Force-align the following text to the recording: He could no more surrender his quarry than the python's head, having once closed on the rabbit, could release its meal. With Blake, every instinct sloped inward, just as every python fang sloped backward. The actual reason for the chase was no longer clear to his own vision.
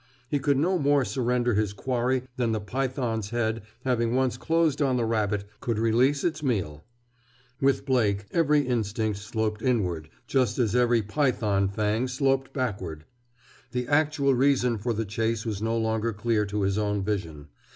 He 0.27 0.39
could 0.39 0.57
no 0.57 0.79
more 0.79 1.05
surrender 1.05 1.53
his 1.53 1.73
quarry 1.73 2.23
than 2.35 2.53
the 2.53 2.59
python's 2.59 3.29
head, 3.29 3.61
having 3.85 4.15
once 4.15 4.35
closed 4.35 4.81
on 4.81 4.97
the 4.97 5.05
rabbit, 5.05 5.43
could 5.59 5.77
release 5.77 6.23
its 6.23 6.41
meal. 6.41 6.83
With 7.61 7.85
Blake, 7.85 8.25
every 8.31 8.61
instinct 8.61 9.19
sloped 9.19 9.61
inward, 9.61 10.09
just 10.25 10.57
as 10.57 10.75
every 10.75 11.03
python 11.03 11.67
fang 11.67 12.07
sloped 12.07 12.51
backward. 12.51 13.05
The 13.73 13.87
actual 13.87 14.33
reason 14.33 14.79
for 14.79 14.91
the 14.93 15.05
chase 15.05 15.45
was 15.45 15.61
no 15.61 15.77
longer 15.77 16.13
clear 16.13 16.47
to 16.47 16.63
his 16.63 16.79
own 16.79 17.03
vision. 17.03 17.49